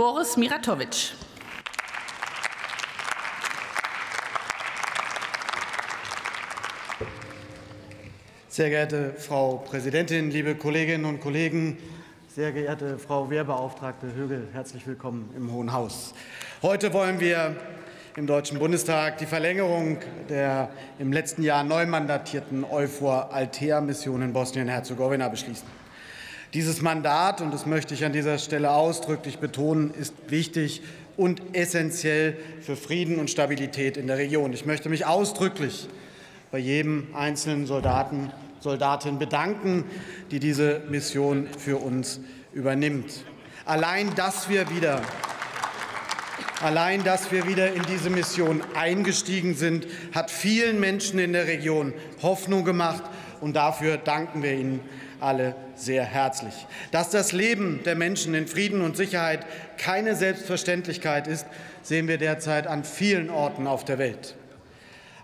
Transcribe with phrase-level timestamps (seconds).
[0.00, 1.12] Boris Miratovic.
[8.48, 11.76] Sehr geehrte Frau Präsidentin, liebe Kolleginnen und Kollegen,
[12.34, 16.14] sehr geehrte Frau Wehrbeauftragte Högel, herzlich willkommen im Hohen Haus.
[16.62, 17.56] Heute wollen wir
[18.16, 19.98] im Deutschen Bundestag die Verlängerung
[20.30, 25.79] der im letzten Jahr neu mandatierten EUFOR Altea-Mission in Bosnien-Herzegowina beschließen.
[26.52, 30.82] Dieses Mandat, und das möchte ich an dieser Stelle ausdrücklich betonen, ist wichtig
[31.16, 34.52] und essentiell für Frieden und Stabilität in der Region.
[34.52, 35.88] Ich möchte mich ausdrücklich
[36.50, 39.84] bei jedem einzelnen Soldaten Soldatin bedanken,
[40.32, 42.20] die diese Mission für uns
[42.52, 43.24] übernimmt.
[43.64, 45.02] Allein, dass wir wieder
[46.62, 51.94] Allein, dass wir wieder in diese Mission eingestiegen sind, hat vielen Menschen in der Region
[52.20, 53.02] Hoffnung gemacht,
[53.40, 54.80] und dafür danken wir Ihnen
[55.20, 56.66] alle sehr herzlich.
[56.90, 59.46] Dass das Leben der Menschen in Frieden und Sicherheit
[59.78, 61.46] keine Selbstverständlichkeit ist,
[61.82, 64.34] sehen wir derzeit an vielen Orten auf der Welt.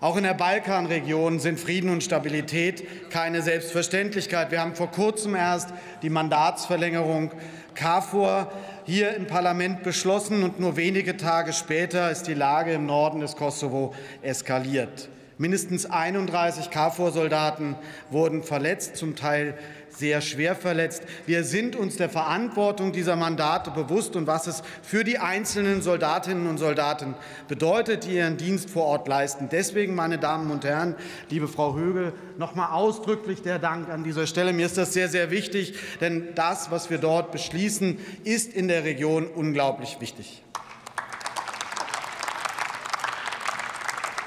[0.00, 4.50] Auch in der Balkanregion sind Frieden und Stabilität keine Selbstverständlichkeit.
[4.50, 5.70] Wir haben vor kurzem erst
[6.02, 7.32] die Mandatsverlängerung
[7.74, 8.52] KFOR
[8.84, 13.36] hier im Parlament beschlossen, und nur wenige Tage später ist die Lage im Norden des
[13.36, 15.08] Kosovo eskaliert.
[15.38, 17.76] Mindestens 31 KFOR-Soldaten
[18.10, 19.52] wurden verletzt, zum Teil
[19.90, 21.02] sehr schwer verletzt.
[21.26, 26.46] Wir sind uns der Verantwortung dieser Mandate bewusst und was es für die einzelnen Soldatinnen
[26.46, 27.14] und Soldaten
[27.48, 29.48] bedeutet, die ihren Dienst vor Ort leisten.
[29.50, 30.94] Deswegen, meine Damen und Herren,
[31.28, 34.54] liebe Frau Högel, noch mal ausdrücklich der Dank an dieser Stelle.
[34.54, 38.84] Mir ist das sehr, sehr wichtig, denn das, was wir dort beschließen, ist in der
[38.84, 40.42] Region unglaublich wichtig.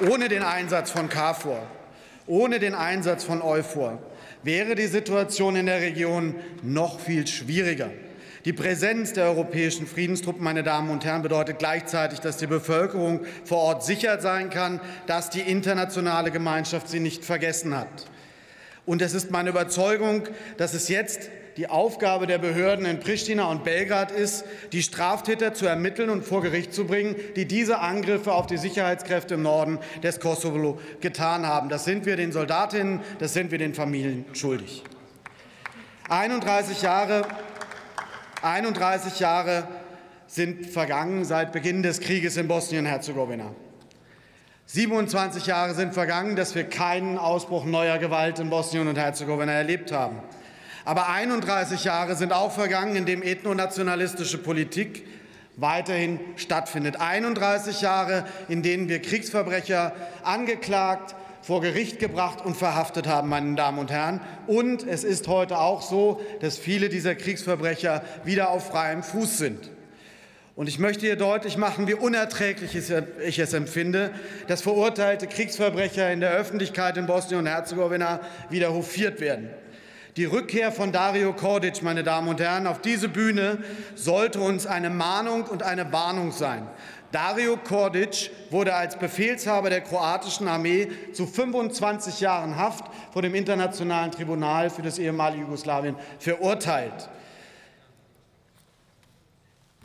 [0.07, 1.61] Ohne den Einsatz von KFOR,
[2.25, 3.99] ohne den Einsatz von EUFOR
[4.43, 7.89] wäre die Situation in der Region noch viel schwieriger.
[8.45, 13.57] Die Präsenz der europäischen Friedenstruppen, meine Damen und Herren, bedeutet gleichzeitig, dass die Bevölkerung vor
[13.57, 18.05] Ort sicher sein kann, dass die internationale Gemeinschaft sie nicht vergessen hat.
[18.85, 20.23] Und es ist meine Überzeugung,
[20.55, 25.65] dass es jetzt die Aufgabe der Behörden in Pristina und Belgrad ist, die Straftäter zu
[25.65, 30.21] ermitteln und vor Gericht zu bringen, die diese Angriffe auf die Sicherheitskräfte im Norden des
[30.21, 31.67] Kosovo getan haben.
[31.67, 34.85] Das sind wir den Soldatinnen, das sind wir den Familien schuldig.
[36.07, 37.23] 31 Jahre,
[38.41, 39.67] 31 Jahre
[40.27, 43.53] sind vergangen seit Beginn des Krieges in Bosnien-Herzegowina.
[44.67, 49.91] 27 Jahre sind vergangen, dass wir keinen Ausbruch neuer Gewalt in Bosnien und Herzegowina erlebt
[49.91, 50.21] haben.
[50.85, 55.05] Aber 31 Jahre sind auch vergangen, in denen ethnonationalistische Politik
[55.57, 56.99] weiterhin stattfindet.
[56.99, 63.79] 31 Jahre, in denen wir Kriegsverbrecher angeklagt, vor Gericht gebracht und verhaftet haben, meine Damen
[63.79, 64.21] und Herren.
[64.47, 69.69] Und es ist heute auch so, dass viele dieser Kriegsverbrecher wieder auf freiem Fuß sind.
[70.55, 74.11] Und ich möchte hier deutlich machen, wie unerträglich ich es empfinde,
[74.47, 78.19] dass verurteilte Kriegsverbrecher in der Öffentlichkeit in Bosnien und Herzegowina
[78.49, 79.49] wieder hofiert werden.
[80.19, 83.59] Die Rückkehr von Dario Kordic, meine Damen und Herren, auf diese Bühne
[83.95, 86.67] sollte uns eine Mahnung und eine Warnung sein.
[87.13, 94.11] Dario Kordic wurde als Befehlshaber der kroatischen Armee zu 25 Jahren Haft vor dem Internationalen
[94.11, 97.07] Tribunal für das ehemalige Jugoslawien verurteilt.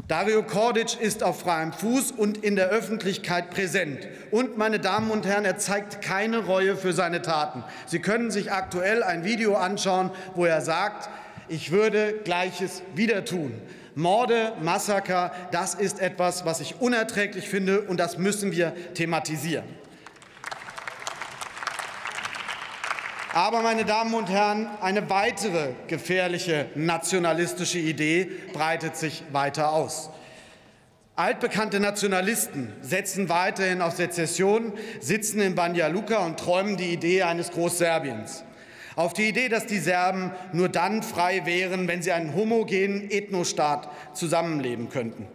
[0.07, 4.07] Dario Kordic ist auf freiem Fuß und in der Öffentlichkeit präsent.
[4.31, 7.65] Und, meine Damen und Herren, er zeigt keine Reue für seine Taten.
[7.87, 11.09] Sie können sich aktuell ein Video anschauen, wo er sagt,
[11.49, 13.55] ich würde Gleiches wieder tun.
[13.95, 19.65] Morde, Massaker, das ist etwas, was ich unerträglich finde, und das müssen wir thematisieren.
[23.35, 30.11] Aber, meine Damen und Herren, eine weitere gefährliche nationalistische Idee breitet sich weiter aus.
[31.17, 37.51] Altbekannte Nationalisten setzen weiterhin auf Sezession, sitzen in Banja Luka und träumen die Idee eines
[37.51, 38.45] Großserbiens.
[38.95, 43.89] Auf die Idee, dass die Serben nur dann frei wären, wenn sie einen homogenen Ethnostaat
[44.13, 45.27] zusammenleben könnten.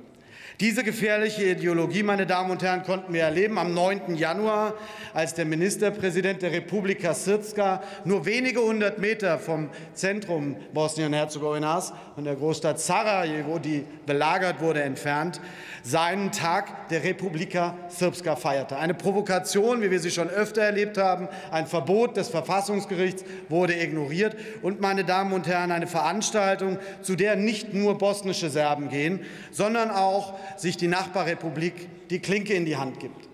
[0.60, 4.16] Diese gefährliche Ideologie, meine Damen und Herren, konnten wir erleben am 9.
[4.16, 4.74] Januar,
[5.14, 12.36] als der Ministerpräsident der Republika Srpska nur wenige hundert Meter vom Zentrum Bosnien-Herzegowinas, von der
[12.36, 15.40] Großstadt Sarajevo, die belagert wurde, entfernt,
[15.82, 18.78] seinen Tag der Republika Srpska feierte.
[18.78, 24.36] Eine Provokation, wie wir sie schon öfter erlebt haben, ein Verbot des Verfassungsgerichts wurde ignoriert
[24.62, 29.90] und, meine Damen und Herren, eine Veranstaltung, zu der nicht nur bosnische Serben gehen, sondern
[29.90, 33.30] auch sich die Nachbarrepublik die Klinke in die Hand gibt.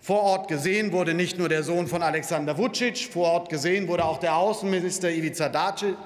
[0.00, 4.04] Vor Ort gesehen wurde nicht nur der Sohn von Alexander Vucic, vor Ort gesehen wurde
[4.04, 5.96] auch der Außenminister Ivica Dacic,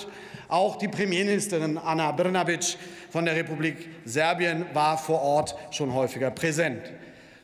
[0.49, 2.77] auch die Premierministerin Anna Brnabic
[3.11, 6.83] von der Republik Serbien war vor Ort schon häufiger präsent.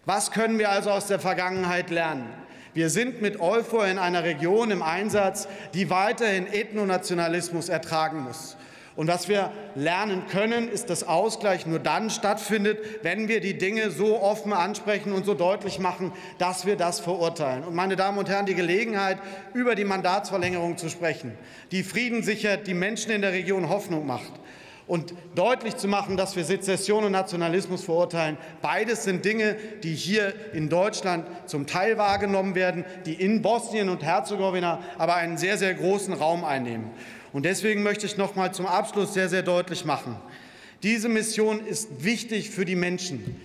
[0.04, 2.28] Was können wir also aus der Vergangenheit lernen?
[2.72, 8.56] Wir sind mit EUFOR in einer Region im Einsatz, die weiterhin Ethnonationalismus ertragen muss.
[8.96, 13.90] Und was wir lernen können, ist, dass Ausgleich nur dann stattfindet, wenn wir die Dinge
[13.90, 17.64] so offen ansprechen und so deutlich machen, dass wir das verurteilen.
[17.64, 19.18] Und meine Damen und Herren, die Gelegenheit,
[19.54, 21.36] über die Mandatsverlängerung zu sprechen,
[21.70, 24.32] die Frieden sichert, die Menschen in der Region Hoffnung macht,
[24.90, 28.36] und deutlich zu machen, dass wir Sezession und Nationalismus verurteilen.
[28.60, 29.54] Beides sind Dinge,
[29.84, 35.38] die hier in Deutschland zum Teil wahrgenommen werden, die in Bosnien und Herzegowina aber einen
[35.38, 36.90] sehr, sehr großen Raum einnehmen.
[37.32, 40.16] Und deswegen möchte ich noch mal zum Abschluss sehr, sehr deutlich machen,
[40.82, 43.36] diese Mission ist wichtig für die Menschen,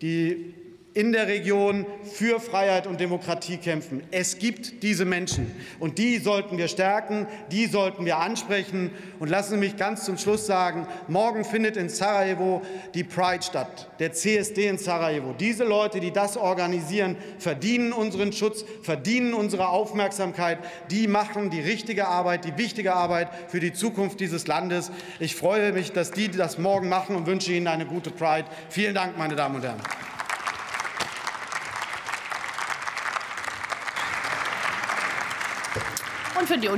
[0.00, 0.54] die
[0.94, 4.02] in der Region für Freiheit und Demokratie kämpfen.
[4.10, 8.90] Es gibt diese Menschen, und die sollten wir stärken, die sollten wir ansprechen.
[9.18, 12.62] Und lassen Sie mich ganz zum Schluss sagen, morgen findet in Sarajevo
[12.94, 15.34] die Pride statt, der CSD in Sarajevo.
[15.38, 20.58] Diese Leute, die das organisieren, verdienen unseren Schutz, verdienen unsere Aufmerksamkeit.
[20.90, 24.90] Die machen die richtige Arbeit, die wichtige Arbeit für die Zukunft dieses Landes.
[25.20, 28.46] Ich freue mich, dass die das morgen machen und wünsche Ihnen eine gute Pride.
[28.70, 29.80] Vielen Dank, meine Damen und Herren.
[36.38, 36.76] Und für die Union